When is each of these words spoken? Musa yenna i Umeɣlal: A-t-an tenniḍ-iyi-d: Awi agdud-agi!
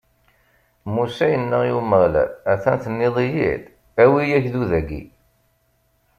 Musa 0.93 1.25
yenna 1.31 1.59
i 1.69 1.71
Umeɣlal: 1.79 2.29
A-t-an 2.51 2.77
tenniḍ-iyi-d: 2.83 3.63
Awi 4.03 4.23
agdud-agi! 4.37 5.01